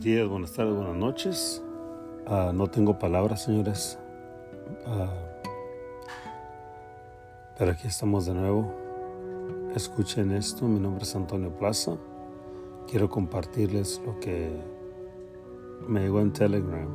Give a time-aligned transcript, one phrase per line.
[0.00, 1.62] buenos días, buenas tardes, buenas noches.
[2.26, 3.98] Uh, no tengo palabras, señores.
[4.86, 5.10] Uh,
[7.58, 8.72] pero aquí estamos de nuevo.
[9.74, 10.66] Escuchen esto.
[10.66, 11.98] Mi nombre es Antonio Plaza.
[12.88, 14.50] Quiero compartirles lo que
[15.86, 16.88] me llegó en Telegram.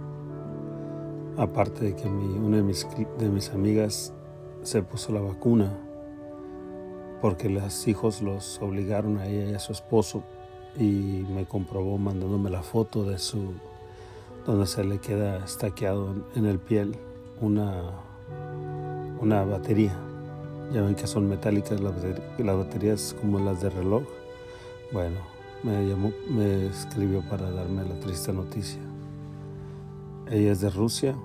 [1.37, 2.87] Aparte de que mi, una de mis,
[3.19, 4.15] de mis amigas
[4.63, 5.79] se puso la vacuna
[7.21, 10.23] porque los hijos los obligaron a ella y a su esposo
[10.77, 13.53] y me comprobó mandándome la foto de su
[14.45, 16.95] donde se le queda estaqueado en, el piel
[17.41, 17.91] una
[19.19, 19.97] una batería.
[20.73, 21.93] Ya ven que son metálicas las,
[22.37, 24.03] las baterías como las de reloj.
[24.91, 25.17] Bueno
[25.63, 28.81] me llamó me escribió para darme la triste noticia.
[30.29, 31.15] Ella es de Rusia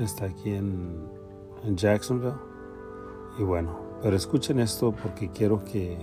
[0.00, 1.08] está aquí en,
[1.64, 2.34] en Jacksonville.
[3.38, 5.96] Y bueno pero escuchen esto porque quiero que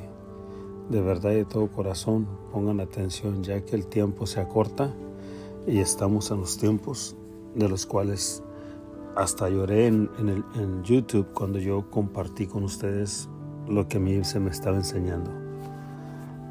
[0.92, 4.94] de verdad y de todo corazón pongan atención ya que el tiempo se acorta
[5.66, 7.16] y estamos en los tiempos
[7.56, 8.44] de los cuales
[9.16, 10.44] hasta lloré en, el,
[10.84, 13.30] YouTube cuando yo compartí con ustedes
[13.68, 15.32] lo que a mí se me estaba enseñando.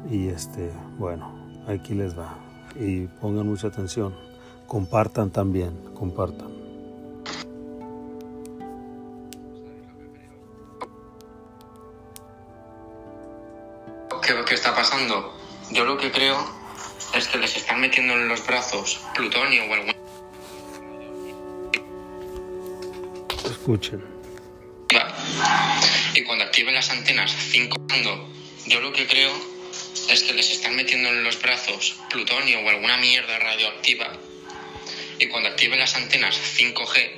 [0.09, 1.33] Y este, bueno,
[1.67, 2.37] aquí les va.
[2.79, 4.13] Y pongan mucha atención.
[4.67, 6.50] Compartan también, compartan.
[14.81, 15.37] Pasando?
[15.69, 16.43] Yo lo que creo
[17.13, 19.93] es que les están metiendo en los brazos plutonio o algún...
[23.45, 24.03] Escuchen.
[26.15, 27.77] Y cuando activen las antenas 5
[28.65, 29.31] yo lo que creo
[30.09, 34.13] es que les están metiendo en los brazos plutonio o alguna mierda radioactiva.
[35.19, 37.11] Y cuando activen las antenas 5G,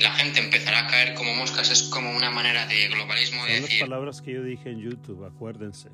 [0.00, 1.70] la gente empezará a caer como moscas.
[1.70, 3.80] Es como una manera de globalismo de Son decir.
[3.80, 5.90] las palabras que yo dije en YouTube, acuérdense.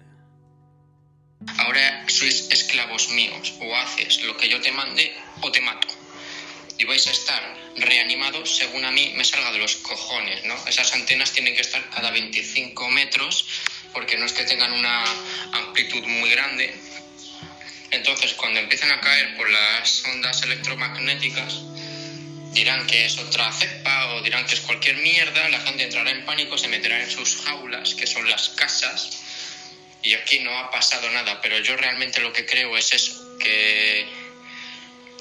[1.59, 5.89] Ahora sois esclavos míos, o haces lo que yo te mande o te mato.
[6.79, 7.43] Y vais a estar
[7.77, 10.55] reanimados según a mí me salga de los cojones, ¿no?
[10.67, 13.47] Esas antenas tienen que estar cada 25 metros
[13.93, 15.05] porque no es que tengan una
[15.53, 16.75] amplitud muy grande.
[17.91, 21.63] Entonces, cuando empiezan a caer por las ondas electromagnéticas,
[22.53, 26.25] dirán que es otra cepa o dirán que es cualquier mierda, la gente entrará en
[26.25, 29.23] pánico, se meterá en sus jaulas, que son las casas,
[30.03, 34.07] y aquí no ha pasado nada, pero yo realmente lo que creo es eso, que,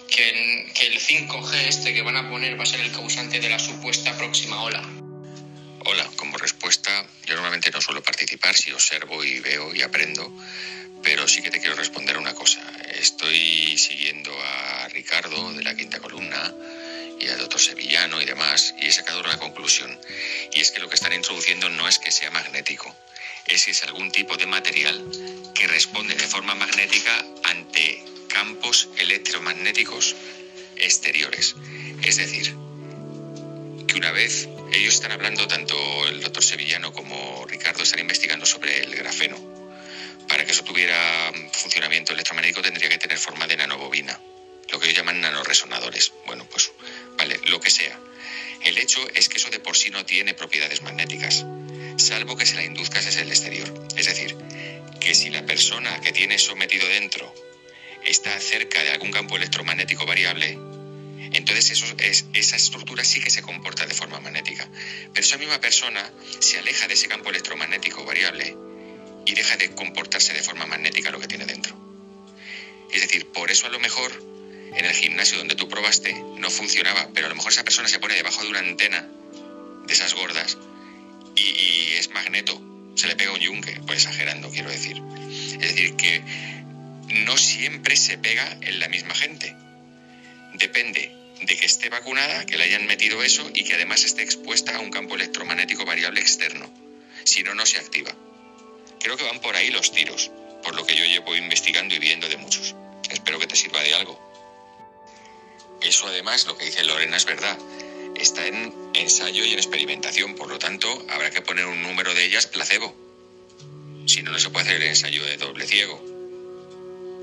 [0.09, 3.59] que, el 5G este que van a poner va a ser el causante de la
[3.59, 4.83] supuesta próxima ola.
[5.85, 10.31] Hola, como respuesta, yo normalmente no suelo participar si observo y veo y aprendo,
[11.01, 12.61] pero sí que te quiero responder una cosa.
[12.94, 16.53] Estoy siguiendo a Ricardo de la quinta columna
[17.19, 20.00] y al doctor Sevillano y demás, y he sacado una conclusión,
[20.53, 22.95] y es que lo que están introduciendo no es que sea magnético,
[23.47, 25.03] es que es algún tipo de material
[25.56, 30.16] que responde de forma magnética ante campos electromagnéticos
[30.75, 31.56] exteriores.
[32.03, 32.53] Es decir,
[33.88, 35.75] que una vez ellos están hablando, tanto
[36.07, 39.38] el doctor Sevillano como Ricardo están investigando sobre el grafeno.
[40.27, 44.19] Para que eso tuviera funcionamiento electromagnético tendría que tener forma de nanobobina,
[44.69, 46.11] lo que ellos llaman nanoresonadores.
[46.25, 46.72] Bueno, pues
[47.17, 48.00] vale, lo que sea.
[48.63, 51.45] El hecho es que eso de por sí no tiene propiedades magnéticas,
[51.97, 53.72] salvo que se la induzcas desde el exterior.
[53.95, 54.35] Es decir,
[55.00, 57.33] que si la persona que tiene eso metido dentro
[58.03, 60.57] está cerca de algún campo electromagnético variable,
[61.33, 64.67] entonces eso es, esa estructura sí que se comporta de forma magnética.
[65.13, 68.56] Pero esa misma persona se aleja de ese campo electromagnético variable
[69.25, 71.75] y deja de comportarse de forma magnética lo que tiene dentro.
[72.91, 74.11] Es decir, por eso a lo mejor
[74.77, 77.99] en el gimnasio donde tú probaste no funcionaba, pero a lo mejor esa persona se
[77.99, 79.07] pone debajo de una antena
[79.85, 80.57] de esas gordas
[81.35, 82.61] y, es magneto,
[82.95, 85.01] se le pega un yunque, pues exagerando quiero decir.
[85.59, 86.21] Es decir, que
[87.25, 89.55] no siempre se pega en la misma gente.
[90.53, 91.11] Depende
[91.41, 94.79] de que esté vacunada, que le hayan metido eso y que además esté expuesta a
[94.79, 96.71] un campo electromagnético variable externo.
[97.23, 98.15] Si no, no se activa.
[99.00, 100.31] Creo que van por ahí los tiros,
[100.63, 102.75] por lo que yo llevo investigando y viendo de muchos.
[103.09, 104.26] Espero que te sirva de algo.
[105.81, 107.57] Eso además, lo que dice Lorena es verdad.
[108.15, 112.25] Está en ensayo y en experimentación, por lo tanto, habrá que poner un número de
[112.25, 112.95] ellas placebo.
[114.07, 116.03] Si no, no se puede hacer el ensayo de doble ciego.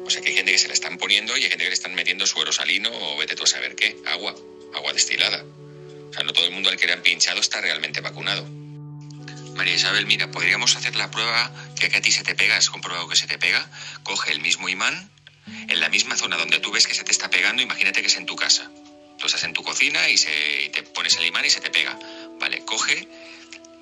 [0.06, 1.74] O sea que hay gente que se la están poniendo y hay gente que le
[1.74, 4.34] están metiendo suero salino o vete tú a saber qué, agua,
[4.74, 5.42] agua destilada.
[6.10, 8.46] O sea, no todo el mundo al que le han pinchado está realmente vacunado.
[9.56, 13.08] María Isabel, mira, podríamos hacer la prueba que, a ti se te pega, has comprobado
[13.08, 13.70] que se te pega,
[14.02, 15.10] coge el mismo imán,
[15.46, 18.16] en la misma zona donde tú ves que se te está pegando, imagínate que es
[18.16, 18.70] en tu casa.
[19.18, 21.98] Tú estás en tu cocina y, se, te pones el imán y se te pega.
[22.40, 23.08] Vale, coge,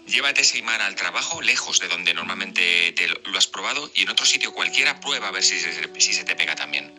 [0.06, 4.10] llévate ese imán al trabajo, lejos de donde normalmente te lo, has probado, y en
[4.10, 6.92] otro sitio cualquiera prueba a ver si se, te pega también.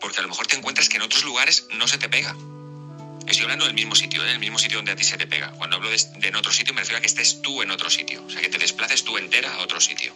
[0.00, 2.34] porque a lo mejor te encuentras que en otros lugares no se te pega.
[3.26, 4.32] Estoy hablando del mismo sitio, en ¿eh?
[4.32, 5.50] el mismo sitio donde a ti se te pega.
[5.52, 8.24] Cuando hablo de, en otro sitio me refiero a que estés tú en otro sitio,
[8.24, 10.14] o sea, que te desplaces tú entera a otro sitio.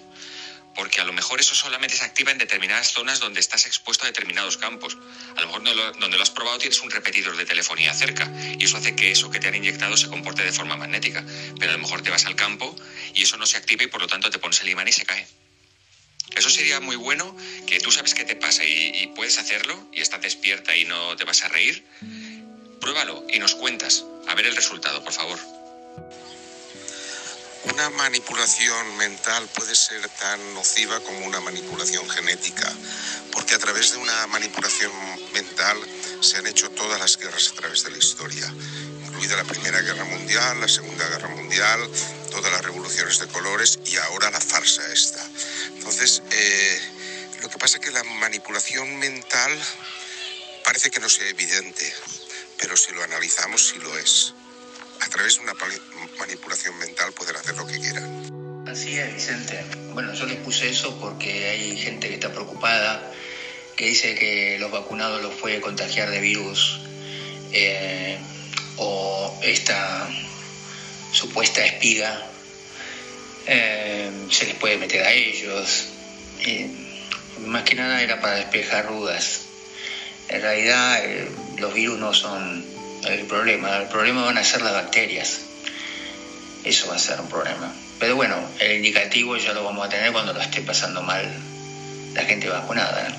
[0.74, 4.06] Porque a lo mejor eso solamente se activa en determinadas zonas donde estás expuesto a
[4.06, 4.96] determinados campos.
[5.36, 5.62] A lo mejor
[5.98, 9.30] donde lo has probado tienes un repetidor de telefonía cerca y eso hace que eso
[9.30, 11.24] que te han inyectado se comporte de forma magnética.
[11.58, 12.74] Pero a lo mejor te vas al campo
[13.14, 15.04] y eso no se activa y por lo tanto te pones el imán y se
[15.04, 15.26] cae.
[16.34, 17.36] Eso sería muy bueno,
[17.66, 21.14] que tú sabes qué te pasa y, y puedes hacerlo y estás despierta y no
[21.16, 21.84] te vas a reír
[22.82, 24.04] Pruébalo y nos cuentas.
[24.26, 25.38] A ver el resultado, por favor.
[27.64, 32.70] Una manipulación mental puede ser tan nociva como una manipulación genética,
[33.32, 34.92] porque a través de una manipulación
[35.32, 35.78] mental
[36.20, 38.52] se han hecho todas las guerras a través de la historia,
[39.06, 41.80] incluida la Primera Guerra Mundial, la Segunda Guerra Mundial,
[42.30, 45.24] todas las revoluciones de colores y ahora la farsa esta.
[45.76, 46.80] Entonces, eh,
[47.42, 49.52] lo que pasa es que la manipulación mental
[50.64, 51.92] parece que no sea evidente
[52.62, 54.34] pero si lo analizamos sí lo es.
[55.00, 55.54] A través de una
[56.18, 58.64] manipulación mental poder hacer lo que quieran.
[58.66, 59.64] Así es, Vicente.
[59.92, 63.12] Bueno, yo les puse eso porque hay gente que está preocupada,
[63.76, 66.80] que dice que los vacunados los puede contagiar de virus
[67.52, 68.18] eh,
[68.76, 70.08] o esta
[71.12, 72.26] supuesta espiga
[73.46, 75.88] eh, se les puede meter a ellos.
[77.46, 79.42] más que nada era para despejar dudas.
[80.28, 82.64] En realidad eh, los virus no son
[83.04, 85.40] el problema, el problema van a ser las bacterias.
[86.64, 87.72] Eso va a ser un problema.
[87.98, 91.28] Pero bueno, el indicativo ya lo vamos a tener cuando lo esté pasando mal
[92.14, 93.16] la gente vacunada.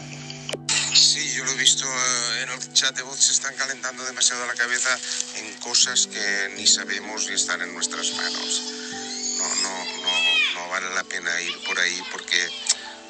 [0.94, 4.46] Sí, yo lo he visto eh, en el chat de voz, se están calentando demasiado
[4.46, 4.98] la cabeza
[5.36, 8.62] en cosas que ni sabemos ni están en nuestras manos.
[9.38, 12.38] No, no, no, no vale la pena ir por ahí porque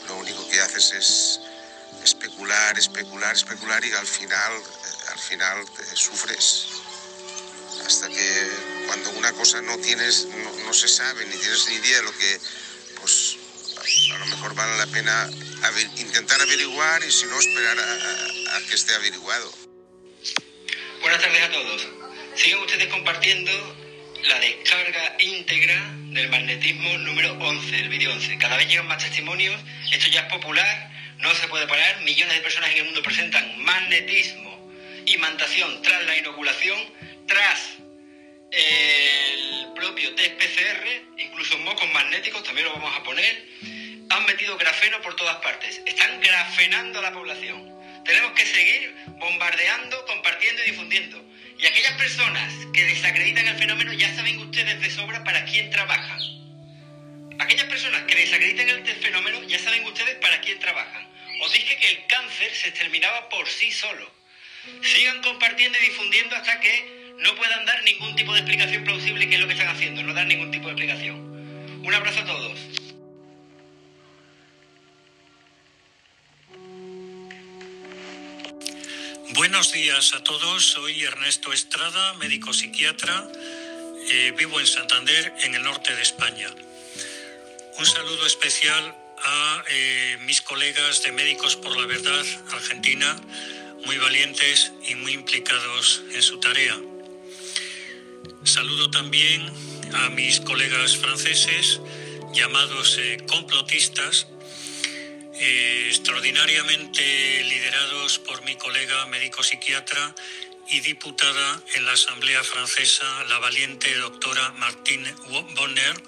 [0.08, 1.40] lo único que haces es
[2.04, 5.58] especular, especular, especular y al final, eh, al final
[5.96, 6.68] sufres.
[7.86, 10.28] Hasta que cuando una cosa no tienes,
[10.68, 12.38] no, se sabe, ni tienes ni idea de lo que,
[13.02, 13.38] pues
[14.12, 15.32] a, lo mejor vale la pena
[15.98, 19.52] intentar averiguar y si no esperar a, que esté averiguado.
[21.02, 21.88] Buenas tardes a todos.
[22.36, 23.52] Sigan ustedes compartiendo
[24.28, 28.38] la descarga íntegra del magnetismo número 11, el vídeo 11.
[28.38, 29.60] Cada vez llegan más testimonios,
[29.92, 32.02] esto ya es popular no se puede parar.
[32.02, 34.72] Millones de personas en el mundo presentan magnetismo,
[35.08, 36.78] imantación tras la inoculación,
[37.28, 37.83] tras
[38.54, 40.86] el propio test PCR,
[41.18, 43.48] incluso mocos magnéticos, también lo vamos a poner.
[44.10, 45.82] Han metido grafeno por todas partes.
[45.86, 47.74] Están grafenando a la población.
[48.06, 51.24] Tenemos que seguir bombardeando, compartiendo y difundiendo.
[51.58, 56.20] Y aquellas personas que desacreditan el fenómeno ya saben ustedes de sobra para quién trabajan.
[57.40, 61.08] Aquellas personas que desacreditan el fenómeno ya saben ustedes para quién trabajan.
[61.42, 64.12] Os dije que el cáncer se exterminaba por sí solo.
[64.82, 69.36] Sigan compartiendo y difundiendo hasta que no puedan dar ningún tipo de explicación plausible qué
[69.36, 71.16] es lo que están haciendo, no dan ningún tipo de explicación.
[71.84, 72.60] Un abrazo a todos.
[79.36, 83.28] Buenos días a todos, soy Ernesto Estrada, médico psiquiatra,
[84.12, 86.50] eh, vivo en Santander, en el norte de España.
[87.80, 93.16] Un saludo especial a eh, mis colegas de Médicos por la Verdad Argentina,
[93.86, 96.78] muy valientes y muy implicados en su tarea.
[98.44, 99.52] Saludo también
[99.94, 101.82] a mis colegas franceses,
[102.34, 104.28] llamados eh, complotistas,
[105.36, 110.16] eh, extraordinariamente liderados por mi colega médico psiquiatra
[110.70, 115.14] y diputada en la Asamblea Francesa, la valiente doctora Martine
[115.56, 116.02] Bonner,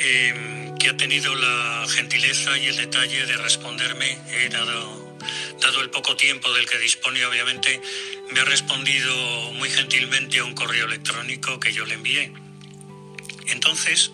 [0.00, 4.16] Em, que ha tenido la gentileza y el detalle de responderme.
[4.30, 5.07] He dado,
[5.60, 7.80] dado el poco tiempo del que dispone, obviamente,
[8.30, 9.14] me ha respondido
[9.52, 12.32] muy gentilmente a un correo electrónico que yo le envié.
[13.48, 14.10] Entonces,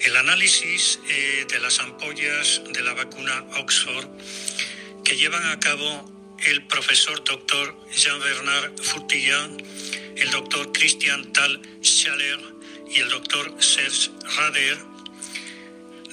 [0.00, 4.08] el análisis eh, de las ampollas de la vacuna Oxford
[5.04, 6.10] que llevan a cabo
[6.46, 9.56] el profesor doctor Jean-Bernard Fourtillan,
[10.16, 12.40] el doctor Christian Tal Schaller,
[12.94, 14.78] y el doctor Serge Rader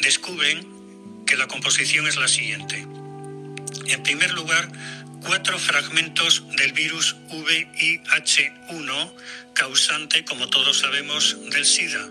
[0.01, 0.65] descubren
[1.25, 2.85] que la composición es la siguiente.
[3.89, 4.69] En primer lugar,
[5.23, 9.13] cuatro fragmentos del virus VIH1,
[9.53, 12.07] causante, como todos sabemos, del SIDA.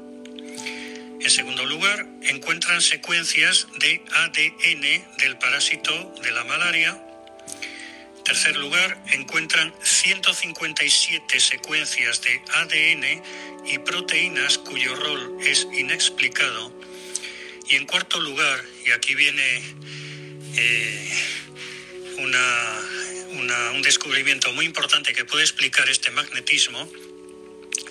[1.20, 7.00] En segundo lugar, encuentran secuencias de ADN del parásito de la malaria.
[8.16, 13.22] En tercer lugar, encuentran 157 secuencias de ADN
[13.72, 16.72] y proteínas cuyo rol es inexplicado.
[17.68, 19.62] Y en cuarto lugar, y aquí viene
[20.56, 21.08] eh,
[22.18, 26.90] un descubrimiento muy importante que puede explicar este magnetismo,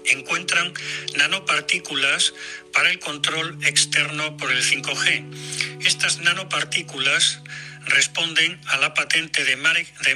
[0.06, 0.72] encuentran
[1.16, 2.34] nanopartículas
[2.74, 5.86] para el control externo por el 5G.
[5.86, 7.42] Estas nanopartículas
[7.86, 9.58] responden a la patente de,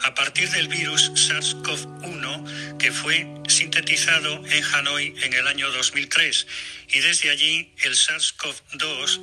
[0.00, 6.46] a partir del virus SARS-CoV-1 que fue sintetizado en Hanoi en el año 2003
[6.90, 9.20] y desde allí el SARS-CoV-2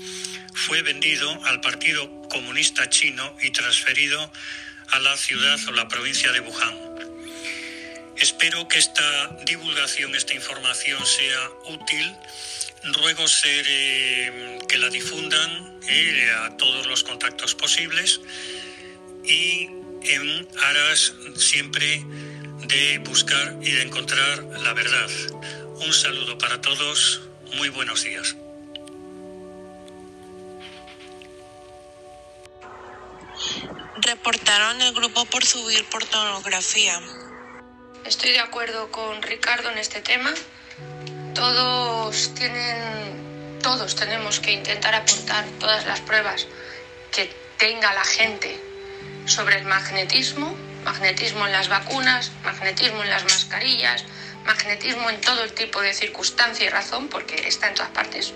[0.54, 4.32] fue vendido al Partido Comunista Chino y transferido
[4.92, 6.78] a la ciudad o la provincia de Wuhan.
[8.18, 12.14] Espero que esta divulgación, esta información sea útil.
[12.94, 18.22] Ruego ser, eh, que la difundan eh, a todos los contactos posibles
[19.24, 19.70] y
[20.04, 22.04] en aras siempre
[22.60, 25.10] de buscar y de encontrar la verdad.
[25.76, 27.22] Un saludo para todos,
[27.56, 28.36] muy buenos días.
[33.98, 37.00] Reportaron el grupo por subir pornografía.
[38.06, 40.32] Estoy de acuerdo con Ricardo en este tema.
[41.34, 46.48] Todos tienen, todos tenemos que intentar apuntar todas las pruebas
[47.12, 48.60] que tenga la gente
[49.26, 50.56] sobre el magnetismo,
[50.86, 54.06] magnetismo en las vacunas, magnetismo en las mascarillas,
[54.46, 58.34] magnetismo en todo el tipo de circunstancia y razón, porque está en todas partes,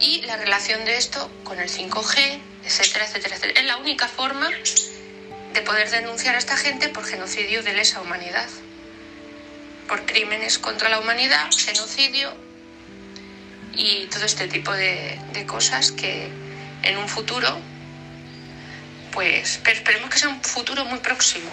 [0.00, 3.60] y la relación de esto con el 5G, etcétera, etcétera, etcétera.
[3.60, 4.50] Es la única forma
[5.54, 8.48] de poder denunciar a esta gente por genocidio de lesa humanidad,
[9.88, 12.34] por crímenes contra la humanidad, genocidio
[13.72, 16.28] y todo este tipo de, de cosas que
[16.82, 17.56] en un futuro
[19.16, 21.50] pues pero esperemos que sea un futuro muy próximo,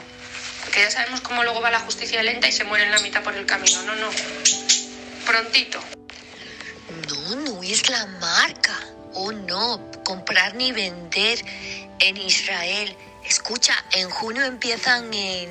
[0.62, 3.24] porque ya sabemos cómo luego va la justicia lenta y se muere en la mitad
[3.24, 3.82] por el camino.
[3.84, 4.10] No, no,
[5.26, 5.80] prontito.
[7.08, 8.78] No, no es la marca.
[9.14, 11.40] Oh, no, comprar ni vender
[12.00, 12.98] en Israel.
[13.26, 15.50] Escucha, en junio empiezan en,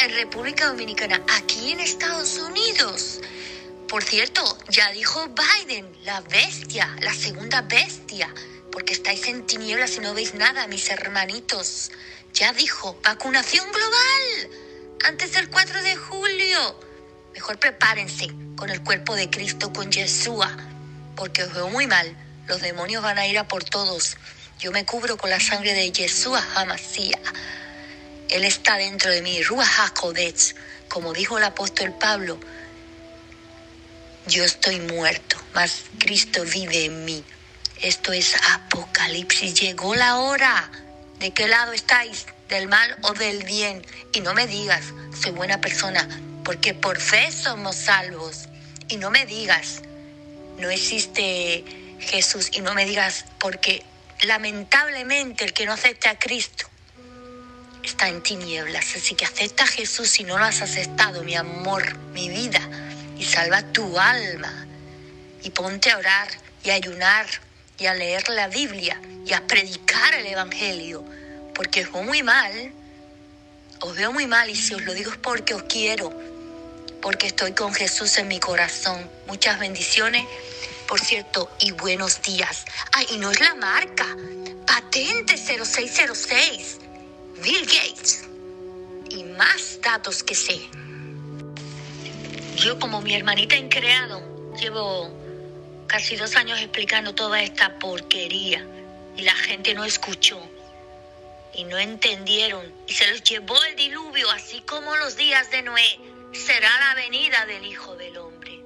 [0.00, 3.20] en República Dominicana, aquí en Estados Unidos.
[3.88, 8.28] Por cierto, ya dijo Biden, la bestia, la segunda bestia
[8.74, 11.92] porque estáis en tinieblas y no veis nada, mis hermanitos.
[12.32, 14.50] Ya dijo, vacunación global,
[15.04, 16.80] antes del 4 de julio.
[17.34, 18.26] Mejor prepárense
[18.56, 20.50] con el cuerpo de Cristo, con Yeshua,
[21.14, 22.16] porque os veo muy mal.
[22.48, 24.16] Los demonios van a ir a por todos.
[24.58, 27.20] Yo me cubro con la sangre de Yeshua Hamasía.
[28.28, 30.56] Él está dentro de mí, Ruach HaKodesh,
[30.88, 32.40] como dijo el apóstol Pablo.
[34.26, 37.24] Yo estoy muerto, mas Cristo vive en mí.
[37.80, 39.54] Esto es Apocalipsis.
[39.60, 40.70] Llegó la hora.
[41.18, 42.26] ¿De qué lado estáis?
[42.48, 43.84] ¿Del mal o del bien?
[44.12, 46.06] Y no me digas, soy buena persona,
[46.44, 48.48] porque por fe somos salvos.
[48.88, 49.82] Y no me digas,
[50.58, 51.64] no existe
[52.00, 52.50] Jesús.
[52.52, 53.84] Y no me digas, porque
[54.22, 56.66] lamentablemente el que no acepta a Cristo
[57.82, 58.96] está en tinieblas.
[58.96, 62.60] Así que acepta a Jesús si no lo has aceptado, mi amor, mi vida.
[63.18, 64.66] Y salva tu alma.
[65.42, 66.28] Y ponte a orar
[66.62, 67.26] y a ayunar
[67.78, 71.04] y a leer la Biblia y a predicar el Evangelio,
[71.54, 72.72] porque os veo muy mal,
[73.80, 76.12] os veo muy mal y si os lo digo es porque os quiero,
[77.02, 79.10] porque estoy con Jesús en mi corazón.
[79.26, 80.26] Muchas bendiciones,
[80.86, 82.64] por cierto, y buenos días.
[82.92, 84.06] Ay, y no es la marca,
[84.66, 86.78] patente 0606,
[87.42, 88.24] Bill Gates,
[89.10, 90.60] y más datos que sé.
[92.56, 94.22] Yo como mi hermanita en creado,
[94.56, 95.23] llevo
[95.94, 98.66] casi dos años explicando toda esta porquería.
[99.16, 100.44] Y la gente no escuchó.
[101.54, 102.66] Y no entendieron.
[102.88, 106.00] Y se los llevó el diluvio así como los días de Noé.
[106.32, 108.58] Será la venida del Hijo del Hombre.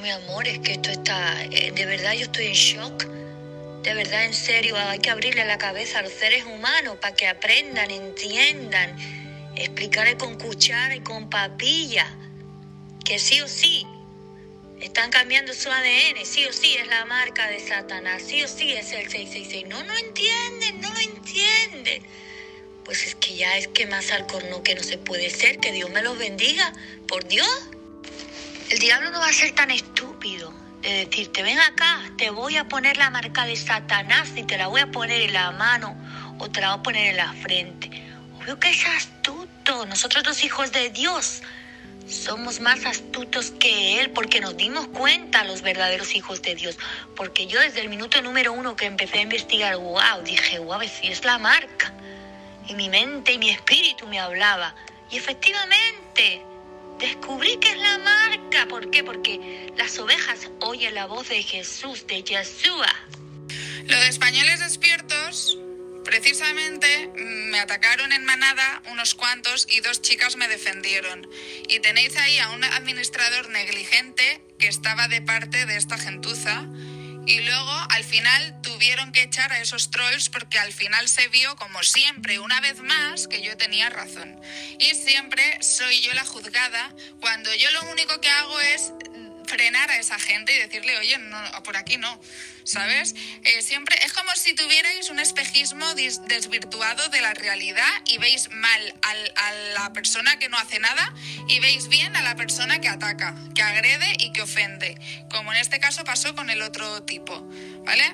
[0.00, 3.04] Mi amor, es que esto está, eh, de verdad yo estoy en shock.
[3.82, 7.28] De verdad, en serio, hay que abrirle la cabeza a los seres humanos para que
[7.28, 8.96] aprendan, entiendan,
[9.56, 12.06] explicarle con cuchara y con papilla,
[13.04, 13.86] que sí o sí
[14.80, 18.72] están cambiando su ADN, sí o sí es la marca de Satanás, sí o sí
[18.72, 19.66] es el 666.
[19.68, 22.02] No, no entienden, no lo entienden.
[22.84, 25.72] Pues es que ya es que más al corno que no se puede ser, que
[25.72, 26.72] Dios me los bendiga,
[27.08, 27.48] por Dios.
[28.70, 30.52] El diablo no va a ser tan estúpido
[30.82, 34.66] de decirte, ven acá, te voy a poner la marca de Satanás y te la
[34.66, 35.96] voy a poner en la mano
[36.38, 37.90] o te la voy a poner en la frente.
[38.38, 39.86] Obvio que es astuto.
[39.86, 41.42] Nosotros los hijos de Dios
[42.08, 46.78] somos más astutos que Él porque nos dimos cuenta los verdaderos hijos de Dios.
[47.16, 51.08] Porque yo desde el minuto número uno que empecé a investigar, wow, dije, wow, si
[51.08, 51.92] es la marca.
[52.68, 54.74] Y mi mente y mi espíritu me hablaba.
[55.10, 56.42] Y efectivamente,
[56.98, 58.66] descubrí que es la marca.
[58.68, 59.04] ¿Por qué?
[59.04, 62.92] Porque las ovejas oyen la voz de Jesús, de Yeshua.
[63.86, 65.58] Lo de españoles despiertos
[66.04, 71.28] Precisamente mm, me atacaron en manada unos cuantos y dos chicas me defendieron.
[71.68, 76.66] Y tenéis ahí a un administrador negligente que estaba de parte de esta gentuza.
[77.26, 81.56] Y luego al final tuvieron que echar a esos trolls porque al final se vio,
[81.56, 84.38] como siempre, una vez más, que yo tenía razón.
[84.78, 88.92] Y siempre soy yo la juzgada cuando yo lo único que hago es
[89.46, 92.20] frenar a esa gente y decirle, oye, no, por aquí no.
[92.64, 93.14] ¿sabes?
[93.44, 98.94] Eh, siempre es como si tuvierais un espejismo desvirtuado de la realidad y veis mal
[99.36, 101.14] a la persona que no hace nada
[101.46, 104.98] y veis bien a la persona que ataca, que agrede y que ofende,
[105.30, 107.46] como en este caso pasó con el otro tipo,
[107.84, 108.04] ¿vale?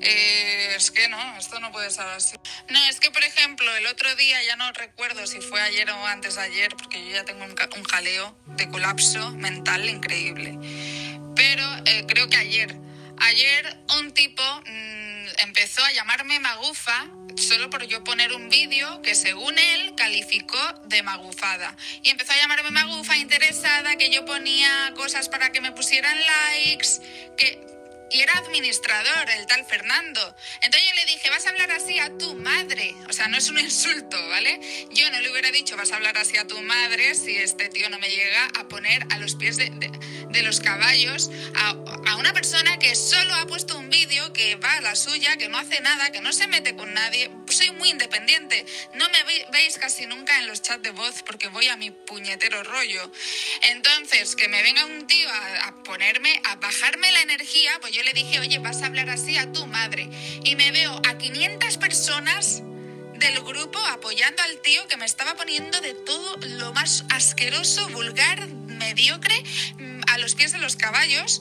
[0.00, 2.36] Eh, es que no, esto no puede ser así.
[2.68, 6.06] No, es que por ejemplo, el otro día, ya no recuerdo si fue ayer o
[6.06, 10.58] antes de ayer, porque yo ya tengo un, jaleo de colapso mental increíble.
[11.34, 12.80] Pero eh, creo que ayer
[13.20, 19.14] Ayer un tipo mm, empezó a llamarme magufa solo por yo poner un vídeo que
[19.14, 21.76] según él calificó de magufada.
[22.02, 27.00] Y empezó a llamarme magufa interesada, que yo ponía cosas para que me pusieran likes,
[27.36, 27.69] que
[28.10, 30.36] y era administrador, el tal Fernando.
[30.62, 32.94] Entonces yo le dije, vas a hablar así a tu madre.
[33.08, 34.60] O sea, no es un insulto, ¿vale?
[34.90, 37.88] Yo no le hubiera dicho, vas a hablar así a tu madre si este tío
[37.90, 39.90] no me llega a poner a los pies de, de,
[40.42, 41.74] los caballos a,
[42.16, 45.58] una persona que solo ha puesto un vídeo, que va a la suya, que no
[45.58, 47.30] hace nada, que no se mete con nadie.
[47.48, 48.66] Soy muy independiente.
[48.94, 52.62] No me veis casi nunca en los chats de voz porque voy a mi puñetero
[52.62, 53.10] rollo.
[53.62, 58.02] Entonces, que me venga un tío a, a ponerme, a bajarme la energía, pues yo
[58.02, 60.08] le dije, oye, vas a hablar así a tu madre.
[60.44, 62.62] Y me veo a 500 personas
[63.20, 68.48] del grupo apoyando al tío que me estaba poniendo de todo lo más asqueroso, vulgar,
[68.48, 69.44] mediocre,
[70.10, 71.40] a los pies de los caballos.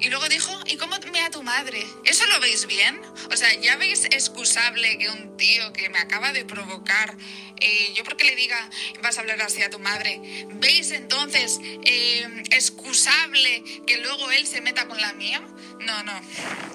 [0.00, 1.86] Y luego dijo, ¿y cómo me a tu madre?
[2.06, 2.98] ¿Eso lo veis bien?
[3.30, 7.14] O sea, ¿ya veis excusable que un tío que me acaba de provocar,
[7.60, 8.70] eh, yo porque le diga,
[9.02, 10.46] vas a hablar así a tu madre?
[10.54, 15.42] ¿Veis entonces eh, excusable que luego él se meta con la mía?
[15.80, 16.18] No, no,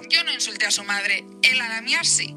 [0.08, 2.36] yo no insulté a su madre, él a la mía sí.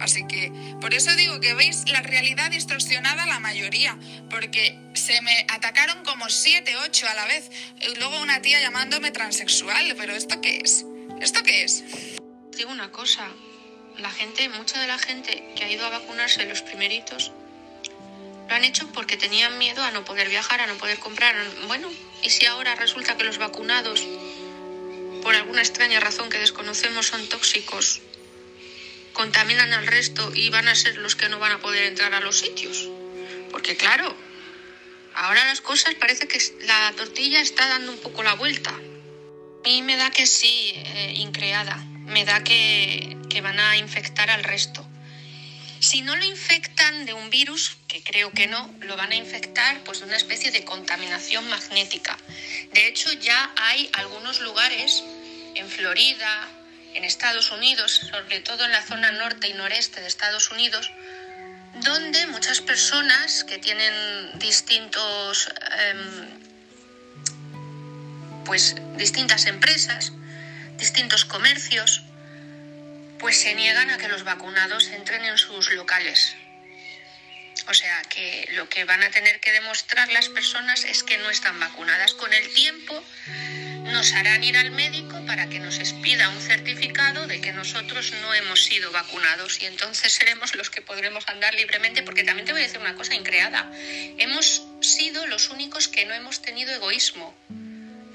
[0.00, 3.98] Así que por eso digo que veis la realidad distorsionada la mayoría,
[4.30, 7.50] porque se me atacaron como siete, ocho a la vez.
[7.80, 10.86] Y luego una tía llamándome transexual, pero ¿esto qué es?
[11.20, 11.84] ¿Esto qué es?
[12.56, 13.28] Digo una cosa,
[13.98, 17.32] la gente, mucha de la gente que ha ido a vacunarse los primeritos,
[18.48, 21.36] lo han hecho porque tenían miedo a no poder viajar, a no poder comprar.
[21.66, 21.88] Bueno,
[22.22, 24.04] ¿y si ahora resulta que los vacunados,
[25.22, 28.00] por alguna extraña razón que desconocemos, son tóxicos?
[29.20, 32.20] Contaminan al resto y van a ser los que no van a poder entrar a
[32.20, 32.88] los sitios.
[33.50, 34.16] Porque claro,
[35.14, 38.70] ahora las cosas parece que la tortilla está dando un poco la vuelta.
[38.70, 41.76] A mí me da que sí, eh, increada.
[42.06, 44.88] Me da que, que van a infectar al resto.
[45.80, 49.84] Si no lo infectan de un virus, que creo que no, lo van a infectar
[49.84, 52.16] pues de una especie de contaminación magnética.
[52.72, 55.04] De hecho, ya hay algunos lugares
[55.56, 56.48] en Florida,
[56.94, 60.90] en Estados Unidos, sobre todo en la zona norte y noreste de Estados Unidos,
[61.74, 65.48] donde muchas personas que tienen distintos,
[65.78, 66.40] em,
[68.44, 70.12] pues distintas empresas,
[70.76, 72.02] distintos comercios,
[73.18, 76.34] pues se niegan a que los vacunados entren en sus locales.
[77.68, 81.30] O sea que lo que van a tener que demostrar las personas es que no
[81.30, 82.14] están vacunadas.
[82.14, 83.04] Con el tiempo
[83.84, 88.34] nos harán ir al médico para que nos expida un certificado de que nosotros no
[88.34, 92.62] hemos sido vacunados y entonces seremos los que podremos andar libremente porque también te voy
[92.62, 93.70] a decir una cosa increada.
[94.18, 97.32] Hemos sido los únicos que no hemos tenido egoísmo.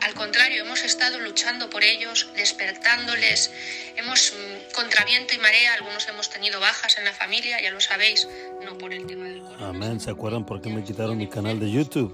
[0.01, 3.49] Al contrario, hemos estado luchando por ellos, despertándoles,
[3.95, 7.79] hemos mm, contra viento y marea, algunos hemos tenido bajas en la familia, ya lo
[7.79, 8.27] sabéis,
[8.61, 9.73] no por el tema del coronavirus.
[9.73, 12.11] Amén, ¿se acuerdan por qué me quitaron mi canal de YouTube?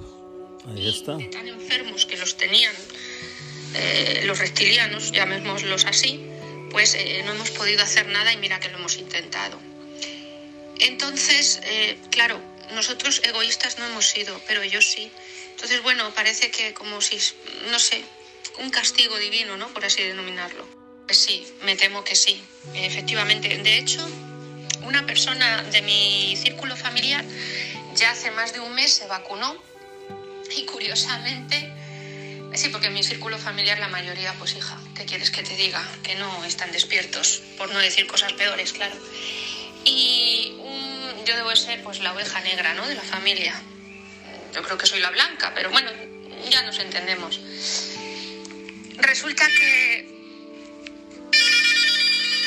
[0.68, 1.18] Ahí está.
[1.32, 2.74] Tan enfermos que los tenían
[3.73, 6.25] eh, los reptilianos, llamémoslos así,
[6.71, 9.60] pues eh, no hemos podido hacer nada y mira que lo hemos intentado.
[10.79, 12.41] Entonces, eh, claro,
[12.73, 15.12] nosotros egoístas no hemos sido, pero ellos sí.
[15.51, 17.17] Entonces, bueno, parece que como si,
[17.69, 18.03] no sé,
[18.60, 19.67] un castigo divino, ¿no?
[19.69, 20.67] Por así denominarlo.
[21.05, 22.41] Pues sí, me temo que sí,
[22.73, 23.49] efectivamente.
[23.57, 24.07] De hecho,
[24.84, 27.23] una persona de mi círculo familiar
[27.95, 29.62] ya hace más de un mes se vacunó
[30.55, 31.71] y curiosamente,
[32.54, 35.84] sí, porque en mi círculo familiar la mayoría, pues hija, ¿qué quieres que te diga?
[36.04, 38.96] Que no están despiertos, por no decir cosas peores, claro.
[39.86, 40.54] Y
[41.26, 42.86] yo debo ser pues la oveja negra, ¿no?
[42.88, 43.54] De la familia.
[44.54, 45.92] Yo creo que soy la blanca, pero bueno,
[46.50, 47.40] ya nos entendemos.
[48.98, 50.08] Resulta que...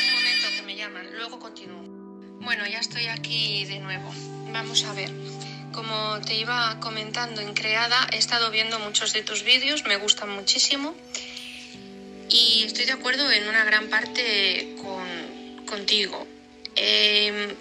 [0.06, 1.82] Un momento que me llaman, luego continúo.
[2.40, 4.12] Bueno, ya estoy aquí de nuevo.
[4.52, 5.10] Vamos a ver.
[5.74, 10.30] Como te iba comentando en Creada, he estado viendo muchos de tus vídeos, me gustan
[10.30, 10.94] muchísimo
[12.30, 16.28] y estoy de acuerdo en una gran parte con, contigo.
[16.76, 17.56] Em,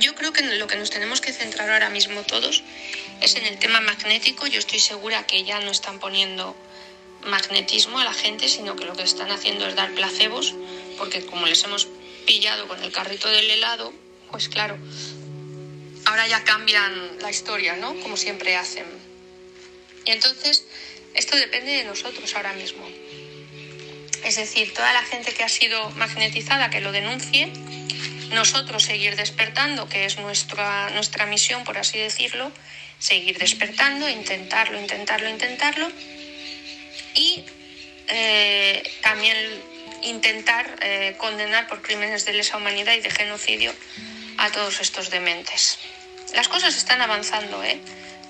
[0.00, 2.62] yo creo que lo que nos tenemos que centrar ahora mismo todos
[3.22, 4.46] es en el tema magnético.
[4.46, 6.54] Yo estoy segura que ya no están poniendo
[7.24, 10.54] magnetismo a la gente, sino que lo que están haciendo es dar placebos,
[10.98, 11.88] porque como les hemos
[12.26, 13.94] pillado con el carrito del helado,
[14.30, 14.76] pues claro,
[16.08, 17.94] ahora ya cambian la historia, ¿no?
[18.00, 18.86] Como siempre hacen.
[20.06, 20.64] Y entonces,
[21.14, 22.88] esto depende de nosotros ahora mismo.
[24.24, 27.52] Es decir, toda la gente que ha sido magnetizada, que lo denuncie,
[28.30, 32.50] nosotros seguir despertando, que es nuestra, nuestra misión, por así decirlo,
[32.98, 35.90] seguir despertando, intentarlo, intentarlo, intentarlo,
[37.14, 37.44] y
[38.08, 39.36] eh, también
[40.02, 43.74] intentar eh, condenar por crímenes de lesa humanidad y de genocidio
[44.38, 45.78] a todos estos dementes.
[46.34, 47.80] Las cosas están avanzando, ¿eh?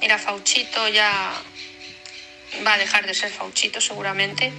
[0.01, 1.33] Mira, Fauchito ya
[2.67, 4.53] va a dejar de ser Fauchito seguramente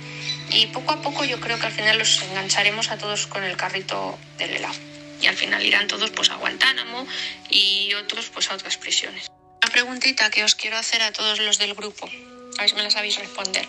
[0.51, 3.57] y poco a poco yo creo que al final los engancharemos a todos con el
[3.57, 4.75] carrito del helado
[5.21, 7.07] y al final irán todos pues a Guantánamo
[7.49, 9.27] y otros pues a otras prisiones.
[9.63, 12.09] Una preguntita que os quiero hacer a todos los del grupo,
[12.57, 13.67] a ver si me la sabéis responder.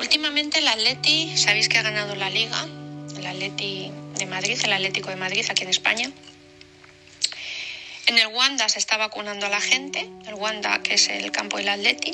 [0.00, 2.66] Últimamente el Atleti, sabéis que ha ganado la liga,
[3.16, 6.10] el Atleti de Madrid, el Atlético de Madrid aquí en España.
[8.06, 11.58] En el Wanda se está vacunando a la gente, el Wanda que es el campo
[11.58, 12.12] del Atleti.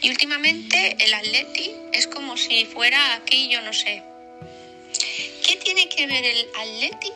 [0.00, 4.02] Y últimamente el Atleti es como si fuera aquí, yo no sé.
[5.46, 7.12] ¿Qué tiene que ver el Atleti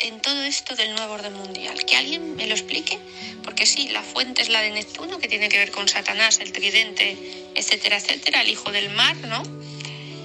[0.00, 1.84] en todo esto del nuevo orden mundial?
[1.84, 2.98] Que alguien me lo explique,
[3.42, 6.52] porque sí, la fuente es la de Neptuno, que tiene que ver con Satanás, el
[6.52, 7.16] tridente,
[7.54, 9.42] etcétera, etcétera, el hijo del mar, ¿no?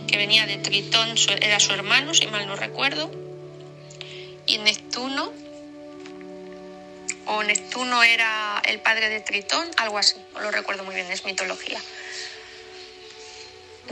[0.07, 3.20] Que venía de Tritón, era su hermano, si mal no recuerdo.
[4.45, 5.31] Y Neptuno,
[7.25, 11.25] o Neptuno era el padre de Tritón, algo así, no lo recuerdo muy bien, es
[11.25, 11.79] mitología.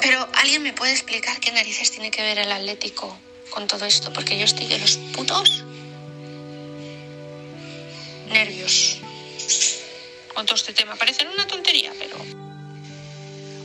[0.02, 3.18] Pero alguien me puede explicar qué narices tiene que ver el Atlético
[3.50, 5.64] con todo esto, porque yo estoy de los putos
[8.30, 9.00] nervios
[10.34, 10.96] con todo este tema.
[10.96, 12.18] Parece una tontería, pero...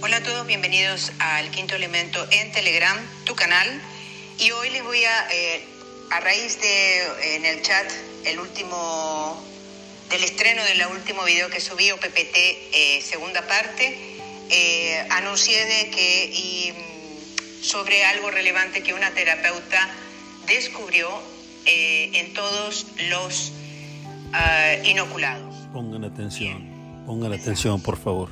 [0.01, 3.81] Hola a todos, bienvenidos al Quinto Elemento en Telegram, tu canal.
[4.39, 5.65] Y hoy les voy a, eh,
[6.11, 7.91] a raíz de en el chat,
[8.25, 9.43] el último,
[10.11, 14.17] del estreno del último video que subí, o PPT, eh, segunda parte,
[14.51, 19.91] eh, anuncié de que y, mm, sobre algo relevante que una terapeuta
[20.47, 21.09] descubrió
[21.67, 23.53] en todos los
[24.35, 25.55] uh, inoculados.
[25.73, 28.31] Pongan atención, pongan atención, por favor.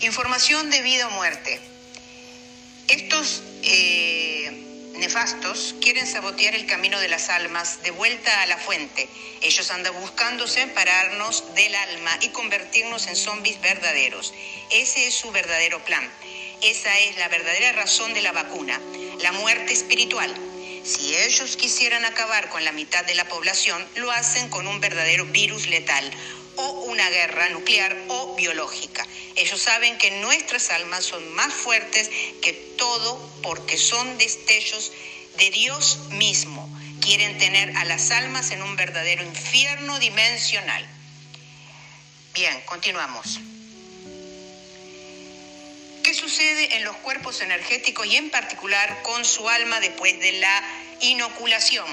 [0.00, 1.60] Información de vida o muerte.
[2.88, 9.08] Estos eh, nefastos quieren sabotear el camino de las almas de vuelta a la fuente.
[9.40, 14.32] Ellos andan buscando separarnos del alma y convertirnos en zombies verdaderos.
[14.70, 16.08] Ese es su verdadero plan.
[16.62, 18.80] Esa es la verdadera razón de la vacuna,
[19.20, 20.32] la muerte espiritual.
[20.84, 25.26] Si ellos quisieran acabar con la mitad de la población, lo hacen con un verdadero
[25.26, 26.10] virus letal
[26.56, 29.06] o una guerra nuclear o biológica.
[29.36, 32.10] Ellos saben que nuestras almas son más fuertes
[32.40, 34.92] que todo porque son destellos
[35.38, 36.68] de Dios mismo.
[37.00, 40.86] Quieren tener a las almas en un verdadero infierno dimensional.
[42.34, 43.40] Bien, continuamos.
[46.02, 50.62] ¿Qué sucede en los cuerpos energéticos y en particular con su alma después de la
[51.00, 51.86] inoculación?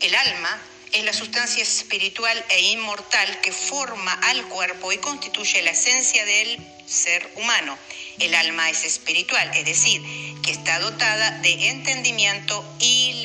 [0.00, 0.60] El alma
[0.94, 6.56] es la sustancia espiritual e inmortal que forma al cuerpo y constituye la esencia del
[6.86, 7.76] ser humano.
[8.20, 10.00] El alma es espiritual, es decir,
[10.44, 13.24] que está dotada de entendimiento y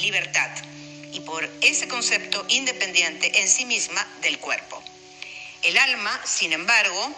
[0.00, 0.48] libertad,
[1.12, 4.80] y por ese concepto independiente en sí misma del cuerpo.
[5.62, 7.16] El alma, sin embargo,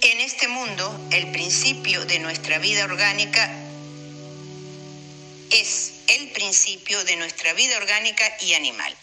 [0.00, 3.48] en este mundo, el principio de nuestra vida orgánica
[5.50, 8.94] es el principio de nuestra vida orgánica y animal.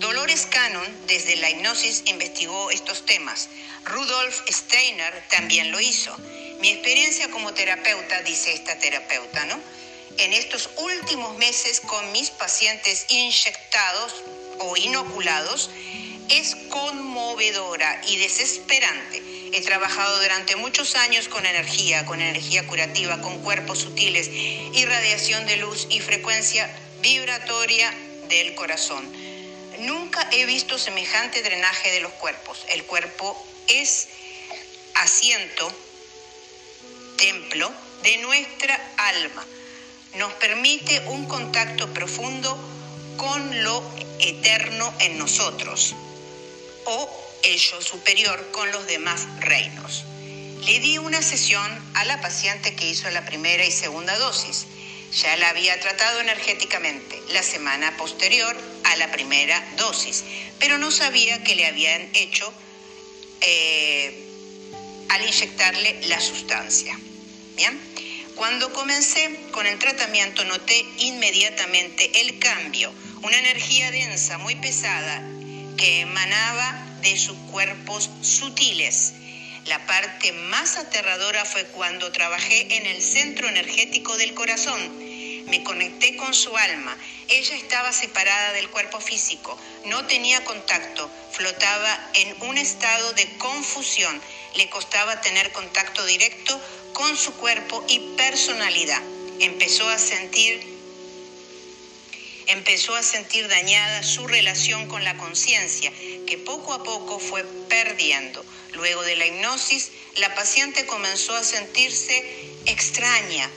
[0.00, 3.48] Dolores Cannon, desde la hipnosis, investigó estos temas.
[3.84, 6.16] Rudolf Steiner también lo hizo.
[6.60, 9.60] Mi experiencia como terapeuta, dice esta terapeuta, ¿no?
[10.18, 14.14] En estos últimos meses con mis pacientes inyectados
[14.58, 15.70] o inoculados
[16.28, 19.22] es conmovedora y desesperante.
[19.52, 24.28] He trabajado durante muchos años con energía, con energía curativa, con cuerpos sutiles,
[24.74, 26.68] irradiación de luz y frecuencia
[27.00, 27.92] vibratoria
[28.28, 29.04] del corazón.
[29.80, 32.64] Nunca he visto semejante drenaje de los cuerpos.
[32.68, 34.08] El cuerpo es
[34.94, 35.72] asiento,
[37.16, 39.46] templo de nuestra alma.
[40.14, 42.58] Nos permite un contacto profundo
[43.16, 43.82] con lo
[44.20, 45.94] eterno en nosotros
[46.84, 50.04] o el superior con los demás reinos.
[50.64, 54.66] Le di una sesión a la paciente que hizo la primera y segunda dosis.
[55.12, 60.24] Ya la había tratado energéticamente la semana posterior a la primera dosis,
[60.58, 62.52] pero no sabía que le habían hecho
[63.40, 64.28] eh,
[65.08, 66.98] al inyectarle la sustancia.
[67.56, 67.80] Bien,
[68.34, 75.22] cuando comencé con el tratamiento noté inmediatamente el cambio, una energía densa, muy pesada,
[75.76, 79.14] que emanaba de sus cuerpos sutiles.
[79.66, 84.98] La parte más aterradora fue cuando trabajé en el centro energético del corazón.
[85.48, 86.96] Me conecté con su alma.
[87.28, 94.20] Ella estaba separada del cuerpo físico, no tenía contacto, flotaba en un estado de confusión.
[94.54, 96.60] Le costaba tener contacto directo
[96.94, 99.02] con su cuerpo y personalidad.
[99.40, 100.77] Empezó a sentir
[102.48, 105.92] empezó a sentir dañada su relación con la conciencia,
[106.26, 108.44] que poco a poco fue perdiendo.
[108.72, 112.24] Luego de la hipnosis, la paciente comenzó a sentirse
[112.66, 113.48] extraña.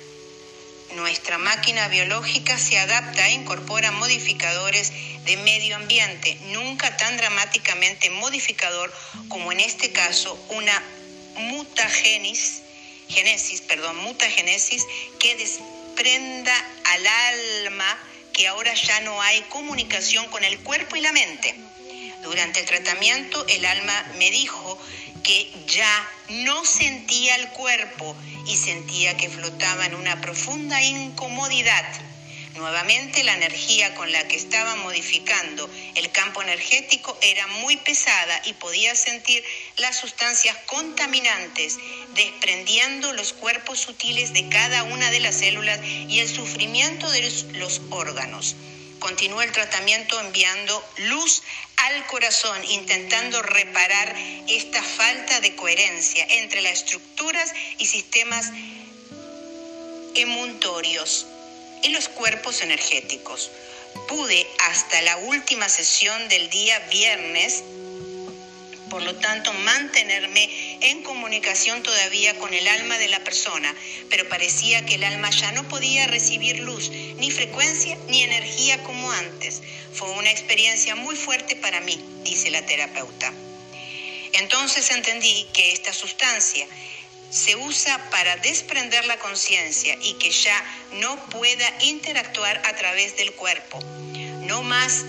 [0.96, 4.92] Nuestra máquina biológica se adapta e incorpora modificadores
[5.26, 8.94] de medio ambiente, nunca tan dramáticamente modificador
[9.30, 10.84] como en este caso una
[11.36, 12.62] mutagenesis,
[13.08, 14.86] genesis, perdón, mutagenesis
[15.18, 21.12] que desprenda al alma que ahora ya no hay comunicación con el cuerpo y la
[21.12, 21.56] mente.
[22.22, 24.78] Durante el tratamiento el alma me dijo
[25.24, 28.16] que ya no sentía el cuerpo
[28.46, 32.11] y sentía que flotaba en una profunda incomodidad
[32.56, 38.54] Nuevamente la energía con la que estaba modificando el campo energético era muy pesada y
[38.54, 39.42] podía sentir
[39.78, 41.78] las sustancias contaminantes
[42.14, 47.82] desprendiendo los cuerpos sutiles de cada una de las células y el sufrimiento de los
[47.90, 48.56] órganos.
[49.00, 51.44] Continuó el tratamiento enviando luz
[51.78, 54.14] al corazón, intentando reparar
[54.50, 58.52] esta falta de coherencia entre las estructuras y sistemas
[60.16, 61.28] emuntorios
[61.82, 63.52] y los cuerpos energéticos.
[64.08, 67.64] Pude hasta la última sesión del día viernes,
[68.90, 70.50] por lo tanto, mantenerme
[70.82, 73.74] en comunicación todavía con el alma de la persona,
[74.10, 79.10] pero parecía que el alma ya no podía recibir luz, ni frecuencia, ni energía como
[79.12, 79.62] antes.
[79.94, 83.34] Fue una experiencia muy fuerte para mí, dice la terapeuta.
[84.34, 86.68] Entonces entendí que esta sustancia
[87.32, 90.64] se usa para desprender la conciencia y que ya
[91.00, 93.80] no pueda interactuar a través del cuerpo.
[94.42, 95.06] No más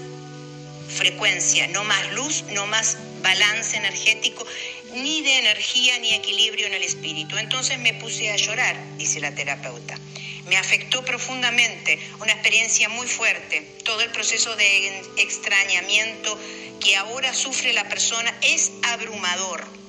[0.88, 4.46] frecuencia, no más luz, no más balance energético,
[4.94, 7.36] ni de energía ni equilibrio en el espíritu.
[7.38, 9.98] Entonces me puse a llorar, dice la terapeuta.
[10.46, 13.62] Me afectó profundamente, una experiencia muy fuerte.
[13.84, 16.38] Todo el proceso de extrañamiento
[16.80, 19.81] que ahora sufre la persona es abrumador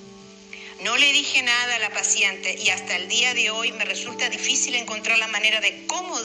[0.83, 4.29] no le dije nada a la paciente y hasta el día de hoy me resulta
[4.29, 6.19] difícil encontrar la manera de cómo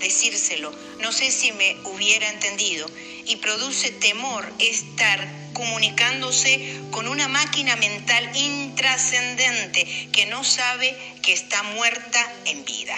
[0.00, 0.72] decírselo.
[1.00, 2.88] No sé si me hubiera entendido
[3.26, 11.62] y produce temor estar comunicándose con una máquina mental intrascendente que no sabe que está
[11.62, 12.96] muerta en vida.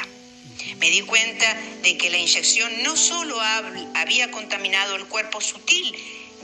[0.81, 3.40] Me di cuenta de que la inyección no solo
[3.94, 5.96] había contaminado el cuerpo sutil,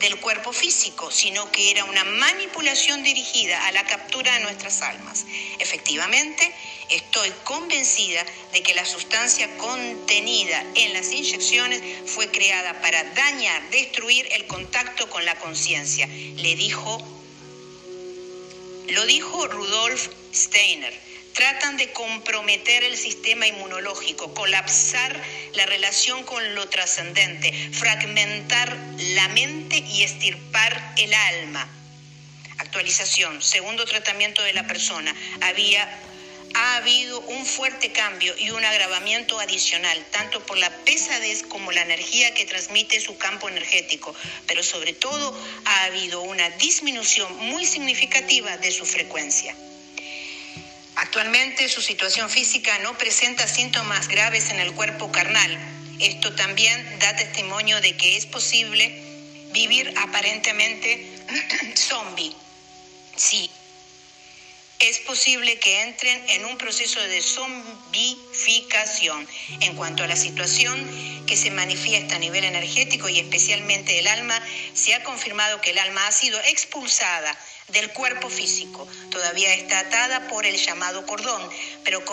[0.02, 5.24] del cuerpo físico, sino que era una manipulación dirigida a la captura de nuestras almas.
[5.60, 6.52] Efectivamente,
[6.90, 14.26] estoy convencida de que la sustancia contenida en las inyecciones fue creada para dañar, destruir
[14.32, 16.98] el contacto con la conciencia, le dijo,
[18.88, 25.20] lo dijo Rudolf Steiner tratan de comprometer el sistema inmunológico, colapsar
[25.54, 31.68] la relación con lo trascendente, fragmentar la mente y estirpar el alma.
[32.58, 35.14] Actualización, segundo tratamiento de la persona.
[35.40, 35.88] Había
[36.54, 41.82] ha habido un fuerte cambio y un agravamiento adicional, tanto por la pesadez como la
[41.82, 44.14] energía que transmite su campo energético,
[44.46, 49.56] pero sobre todo ha habido una disminución muy significativa de su frecuencia.
[50.96, 55.58] Actualmente su situación física no presenta síntomas graves en el cuerpo carnal.
[56.00, 59.02] Esto también da testimonio de que es posible
[59.52, 61.08] vivir aparentemente
[61.76, 62.34] zombie.
[63.16, 63.50] Sí,
[64.82, 69.28] es posible que entren en un proceso de zombificación
[69.60, 74.42] en cuanto a la situación que se manifiesta a nivel energético y especialmente el alma.
[74.74, 78.88] Se ha confirmado que el alma ha sido expulsada del cuerpo físico.
[79.10, 81.48] Todavía está atada por el llamado cordón,
[81.84, 82.04] pero,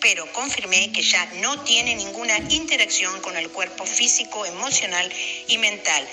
[0.00, 5.10] pero confirmé que ya no tiene ninguna interacción con el cuerpo físico, emocional
[5.48, 6.06] y mental.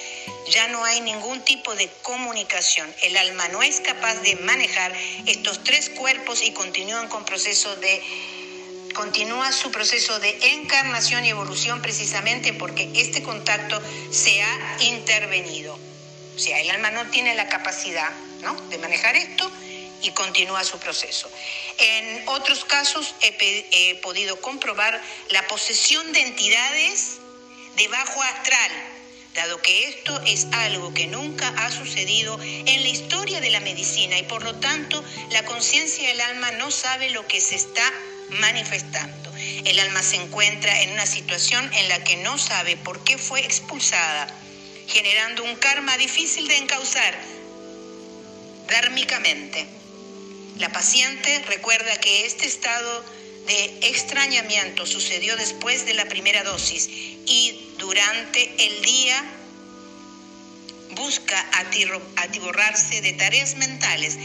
[0.50, 2.94] Ya no hay ningún tipo de comunicación.
[3.02, 4.94] El alma no es capaz de manejar
[5.26, 8.02] estos tres cuerpos y continúan con proceso de
[8.94, 15.78] continúa su proceso de encarnación y evolución precisamente porque este contacto se ha intervenido.
[16.36, 18.12] O sea, el alma no tiene la capacidad
[18.70, 19.50] de manejar esto
[20.04, 21.32] y continúa su proceso.
[21.78, 27.18] En otros casos he, podido comprobar la posesión de entidades
[27.78, 28.72] de bajo astral,
[29.34, 34.18] dado que esto es algo que nunca ha sucedido en la historia de la medicina
[34.20, 37.92] y por lo tanto la conciencia del alma no sabe lo que se está
[38.30, 39.32] manifestando.
[39.66, 43.40] El alma se encuentra en una situación en la que no sabe por qué fue
[43.40, 44.28] expulsada,
[44.88, 47.18] generando un karma difícil de encauzar
[48.68, 49.83] dármicamente.
[50.60, 53.04] La paciente recuerda que este estado
[53.48, 56.90] de extrañamiento sucedió después de la primera dosis
[57.26, 59.24] y durante el día
[60.92, 61.50] busca
[62.18, 64.18] atiborrarse de tareas mentales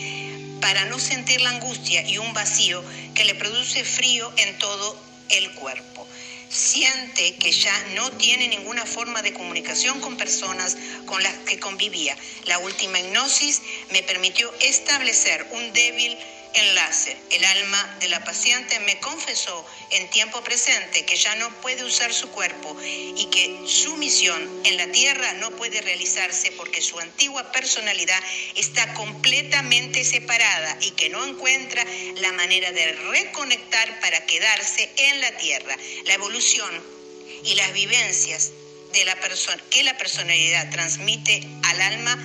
[0.60, 5.50] para no sentir la angustia y un vacío que le produce frío en todo el
[5.52, 6.06] cuerpo
[6.48, 12.16] siente que ya no tiene ninguna forma de comunicación con personas con las que convivía.
[12.46, 16.16] La última hipnosis me permitió establecer un débil
[16.54, 17.16] enlace.
[17.30, 22.12] El alma de la paciente me confesó en tiempo presente que ya no puede usar
[22.12, 27.52] su cuerpo y que su misión en la tierra no puede realizarse porque su antigua
[27.52, 28.22] personalidad
[28.56, 31.84] está completamente separada y que no encuentra
[32.16, 35.76] la manera de reconectar para quedarse en la tierra.
[36.06, 36.98] La evolución
[37.44, 38.50] y las vivencias
[38.92, 42.18] de la persona que la personalidad transmite al alma,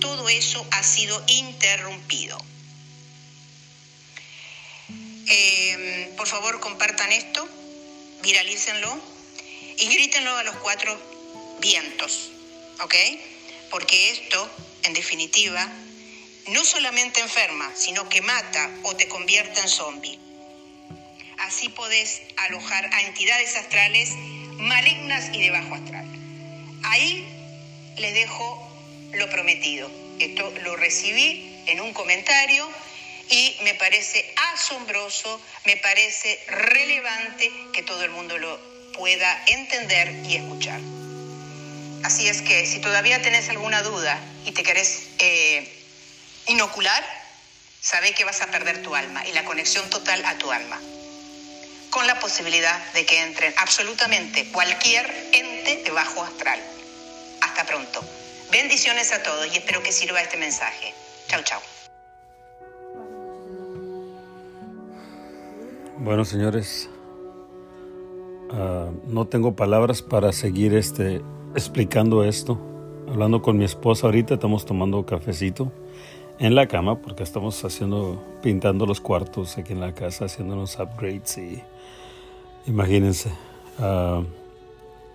[0.00, 2.38] todo eso ha sido interrumpido.
[5.28, 7.48] Eh, por favor, compartan esto,
[8.22, 9.00] viralícenlo
[9.78, 10.96] y grítenlo a los cuatro
[11.60, 12.30] vientos,
[12.80, 12.94] ¿ok?
[13.70, 14.50] Porque esto,
[14.84, 15.68] en definitiva,
[16.48, 20.18] no solamente enferma, sino que mata o te convierte en zombie.
[21.38, 24.10] Así podés alojar a entidades astrales
[24.58, 26.06] malignas y de bajo astral.
[26.84, 27.26] Ahí
[27.96, 28.62] les dejo
[29.12, 29.90] lo prometido.
[30.20, 32.68] Esto lo recibí en un comentario
[33.28, 38.58] y me parece asombroso, me parece relevante que todo el mundo lo
[38.92, 40.80] pueda entender y escuchar.
[42.04, 45.68] Así es que si todavía tenés alguna duda y te querés eh,
[46.46, 47.04] inocular,
[47.80, 50.80] sabe que vas a perder tu alma y la conexión total a tu alma,
[51.90, 56.62] con la posibilidad de que entren absolutamente cualquier ente de bajo astral.
[57.40, 58.04] Hasta pronto.
[58.50, 60.94] Bendiciones a todos y espero que sirva este mensaje.
[61.28, 61.60] Chau, chau.
[66.06, 66.88] Bueno, señores,
[68.52, 71.20] ah, no tengo palabras para seguir este,
[71.52, 72.60] explicando esto.
[73.08, 75.72] Hablando con mi esposa ahorita, estamos tomando cafecito
[76.38, 80.78] en la cama porque estamos haciendo, pintando los cuartos aquí en la casa, haciendo unos
[80.78, 81.60] upgrades y
[82.68, 83.32] imagínense,
[83.80, 84.22] ah,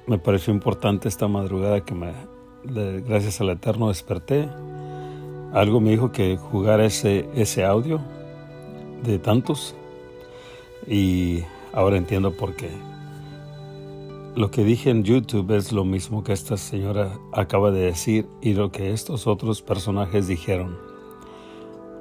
[0.08, 2.12] me pareció importante esta madrugada que me,
[2.65, 4.49] gracias al Eterno desperté.
[5.54, 8.01] Algo me dijo que jugar ese, ese audio
[9.04, 9.73] de tantos
[10.88, 12.70] y ahora entiendo por qué.
[14.36, 18.54] Lo que dije en YouTube es lo mismo que esta señora acaba de decir y
[18.54, 20.77] lo que estos otros personajes dijeron.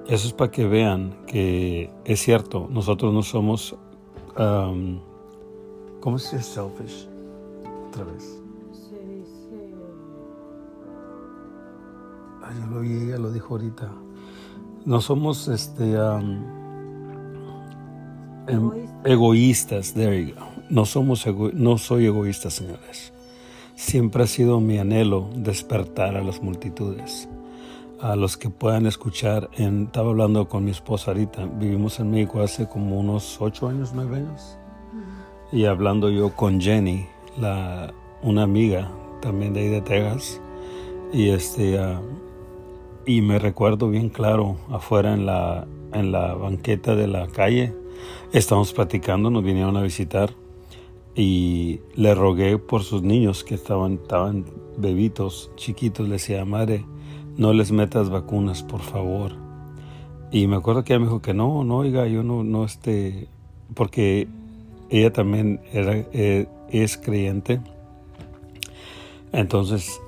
[0.06, 3.76] Eso es para que vean que es cierto, nosotros no somos...
[4.38, 5.00] Um,
[6.00, 7.08] ¿Cómo se dice selfish?
[7.88, 8.40] Otra vez.
[12.42, 13.90] Ay, yo lo ella lo dijo ahorita.
[14.84, 15.94] No somos este...
[15.94, 16.59] Em,
[19.04, 20.34] egoístas, there
[20.68, 23.12] No, somos no soy egoísta, señores.
[23.74, 27.28] Siempre ha sido mi anhelo despertar a las multitudes.
[28.00, 32.40] a los que puedan escuchar, en, estaba hablando con mi esposa ahorita, vivimos en México
[32.40, 34.58] hace como unos ocho años, nueve años,
[35.52, 37.06] y hablando yo con Jenny,
[37.38, 37.92] la,
[38.22, 38.90] una amiga
[39.20, 40.40] también de ahí de Texas,
[41.12, 42.00] y este, ah,
[43.04, 47.74] y me recuerdo bien claro, afuera en la, en la banqueta de la calle,
[48.32, 50.30] estábamos platicando, nos vinieron a visitar,
[51.14, 54.44] y le rogué por sus niños que estaban, estaban
[54.76, 56.84] bebitos, chiquitos, le decía, madre,
[57.36, 59.32] no les metas vacunas, por favor.
[60.32, 63.28] Y me acuerdo que ella me dijo que no, no, oiga, yo no, no, este,
[63.74, 64.28] porque
[64.88, 67.60] ella también eh, es creyente.
[69.32, 70.00] Entonces,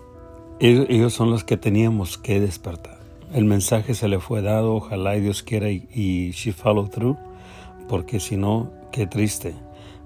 [0.61, 3.01] ellos, son los que teníamos que despertar.
[3.33, 7.17] El mensaje se le fue dado, ojalá y Dios quiera y, y she follow through,
[7.89, 9.55] porque si no, qué triste.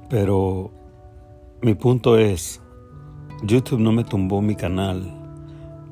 [0.08, 0.70] Pero
[1.62, 2.60] mi punto es,
[3.42, 5.12] YouTube no me tumbó mi canal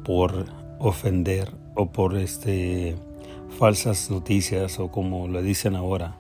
[0.05, 0.47] por
[0.79, 2.97] ofender o por este
[3.59, 6.17] falsas noticias o como lo dicen ahora,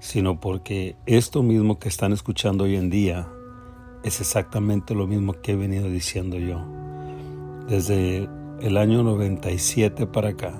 [0.00, 3.28] sino porque esto mismo que están escuchando hoy en día
[4.02, 6.60] es exactamente lo mismo que he venido diciendo yo.
[7.68, 8.28] Desde
[8.60, 10.54] el año 97 para acá,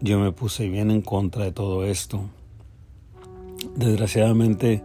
[0.00, 2.20] yo me puse bien en contra de todo esto.
[3.78, 4.82] Desgraciadamente,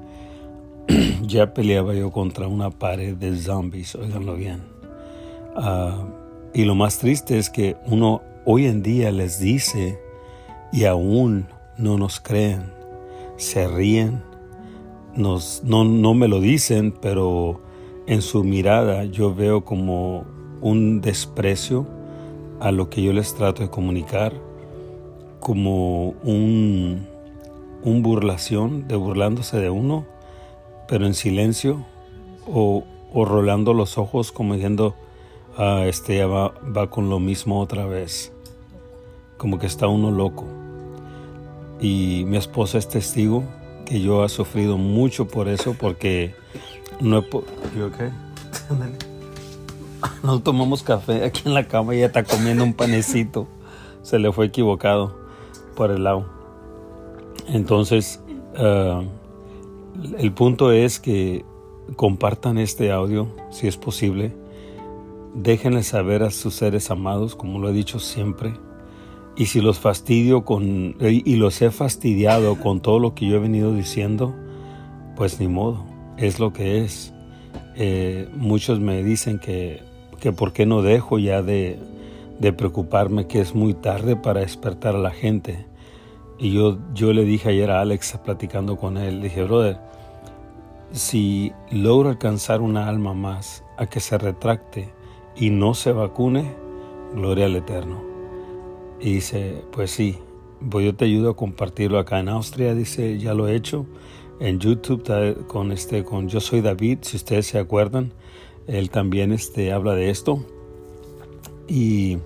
[1.26, 4.62] ya peleaba yo contra una pared de zombies, oiganlo bien.
[5.56, 6.06] Ah,
[6.54, 10.00] y lo más triste es que uno hoy en día les dice
[10.72, 12.72] y aún no nos creen,
[13.36, 14.22] se ríen,
[15.16, 17.62] nos, no, no me lo dicen, pero
[18.06, 20.24] en su mirada yo veo como
[20.62, 21.88] un desprecio
[22.60, 24.34] a lo que yo les trato de comunicar,
[25.40, 27.08] como un,
[27.84, 30.06] un burlación de burlándose de uno
[30.88, 31.86] pero en silencio
[32.46, 34.96] o, rolando los ojos como diciendo,
[35.58, 38.32] ah, este ya va, va con lo mismo otra vez,
[39.38, 40.46] como que está uno loco.
[41.80, 43.44] Y mi esposa es testigo
[43.86, 46.34] que yo he sufrido mucho por eso porque
[47.00, 47.30] no he
[47.78, 48.10] ¿Yo qué?
[50.24, 53.48] No tomamos café aquí en la cama y ella está comiendo un panecito.
[54.02, 55.16] Se le fue equivocado
[55.76, 56.43] por el lado.
[57.48, 58.22] Entonces,
[58.58, 59.04] uh,
[60.18, 61.46] el punto es que
[61.96, 64.34] compartan este audio si es posible.
[65.36, 68.54] Déjenle saber a sus seres amados, como lo he dicho siempre.
[69.36, 73.40] Y si los fastidio con, y los he fastidiado con todo lo que yo he
[73.40, 74.36] venido diciendo,
[75.16, 75.86] pues ni modo,
[76.18, 77.14] es lo que es.
[77.76, 79.82] Eh, muchos me dicen que,
[80.20, 81.80] que por qué no dejo ya de,
[82.40, 85.66] de preocuparme que es muy tarde para despertar a la gente.
[86.44, 89.80] Y yo, yo le dije ayer a Alex, platicando con él, le dije, brother,
[90.92, 94.94] si logro alcanzar una alma más a que se retracte
[95.38, 96.54] y no se vacune,
[97.16, 98.04] gloria al Eterno.
[99.00, 100.18] Y dice, pues sí,
[100.70, 103.86] yo te ayudo a compartirlo acá en Austria, dice, ya lo he hecho.
[104.42, 108.12] En YouTube con este, con Yo Soy David, si ustedes se acuerdan,
[108.68, 110.46] él también este, habla de esto.
[111.70, 112.18] Y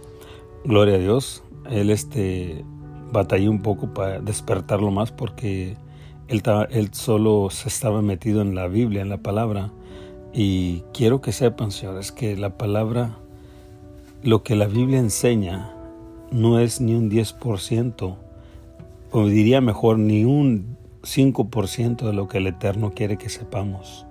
[0.66, 2.66] gloria a Dios, él este,
[3.12, 5.78] batallé un poco para despertarlo más porque
[6.28, 9.72] él, él solo se estaba metido en la Biblia, en la palabra.
[10.34, 13.18] Y quiero que sepan, señores, que la palabra,
[14.24, 15.74] lo que la Biblia enseña,
[16.32, 18.18] no es ni un 10%,
[19.12, 24.06] o diría mejor, ni un 5% de lo que el Eterno quiere que sepamos.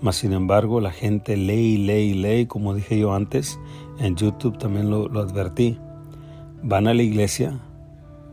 [0.00, 3.58] Mas, sin embargo, la gente lee y lee y lee, como dije yo antes,
[3.98, 5.78] en YouTube también lo, lo advertí.
[6.62, 7.60] Van a la iglesia,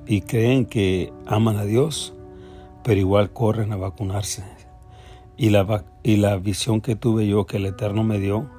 [0.06, 2.14] y creen que aman a Dios,
[2.84, 4.43] pero igual corren a vacunarse.
[5.38, 8.49] Y la, y la visión que tuve yo, que el Eterno me dio,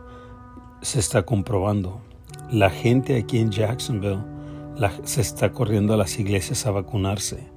[0.81, 2.01] se está comprobando.
[2.51, 4.23] La gente aquí en Jacksonville
[5.05, 7.51] se está corriendo a las iglesias a vacunarse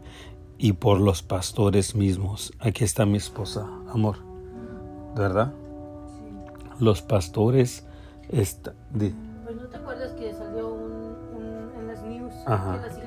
[0.58, 2.54] y por los pastores mismos.
[2.60, 4.18] Aquí está mi esposa, amor,
[5.16, 5.54] ¿verdad?
[6.80, 7.86] Los pastores...
[8.28, 12.82] Está, pues no te acuerdas que salió un, en las news Ajá.
[12.82, 12.98] que las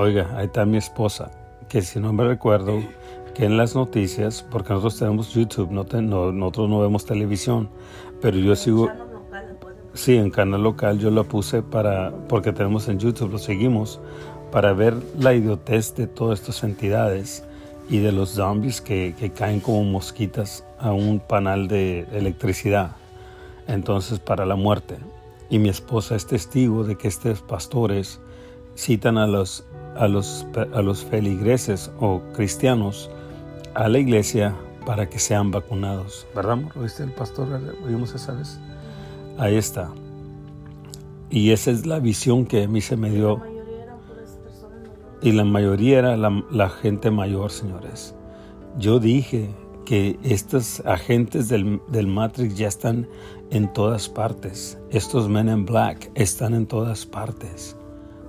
[0.00, 1.28] Oiga, ahí está mi esposa,
[1.68, 2.78] que si no me recuerdo,
[3.34, 5.82] que en las noticias, porque nosotros tenemos YouTube, no,
[6.30, 7.68] nosotros no vemos televisión,
[8.22, 8.88] pero yo sigo...
[9.94, 13.98] Sí, en canal local yo lo puse para, porque tenemos en YouTube, lo seguimos,
[14.52, 17.42] para ver la idiotez de todas estas entidades
[17.90, 22.92] y de los zombies que, que caen como mosquitas a un panal de electricidad.
[23.66, 24.94] Entonces, para la muerte.
[25.50, 28.20] Y mi esposa es testigo de que estos pastores
[28.76, 29.64] citan a los
[29.98, 33.10] a los, a los feligreses o cristianos
[33.74, 36.26] a la iglesia para que sean vacunados.
[36.34, 36.72] ¿Verdad, amor?
[36.78, 37.48] ¿Oíste el pastor?
[37.84, 38.58] ¿Oímos esa vez?
[39.36, 39.90] Ahí está.
[41.30, 43.42] Y esa es la visión que a mí se me dio.
[45.20, 48.14] Y la mayoría era la, la gente mayor, señores.
[48.78, 49.50] Yo dije
[49.84, 53.08] que estos agentes del, del, Matrix ya están
[53.50, 54.78] en todas partes.
[54.90, 57.77] Estos Men in Black están en todas partes.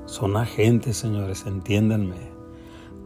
[0.09, 2.15] Son agentes, señores, entiéndanme.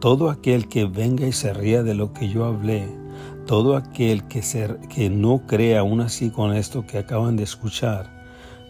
[0.00, 2.88] Todo aquel que venga y se ría de lo que yo hablé,
[3.44, 8.24] todo aquel que, se, que no crea aún así con esto que acaban de escuchar,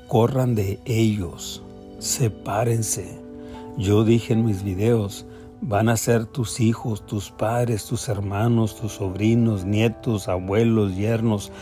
[0.08, 1.62] corran de ellos,
[2.00, 3.20] sepárense.
[3.78, 5.26] Yo dije en mis videos,
[5.60, 11.52] van a ser tus hijos, tus padres, tus hermanos, tus sobrinos, nietos, abuelos, yernos,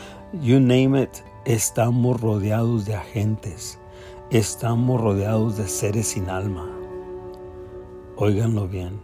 [0.40, 1.10] you name it.
[1.44, 3.78] Estamos rodeados de agentes,
[4.38, 6.66] estamos rodeados de seres sin alma.
[8.16, 9.00] Óiganlo bien.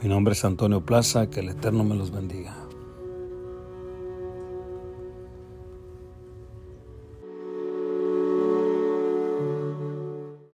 [0.00, 2.65] Mi nombre es Antonio Plaza, que el Eterno me los bendiga.